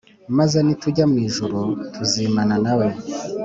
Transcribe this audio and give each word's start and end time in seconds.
Maze 0.37 0.57
nitujya 0.61 1.05
mu 1.11 1.17
ijuru 1.27 1.59
tuzimana 1.93 2.53
nawe 2.63 2.87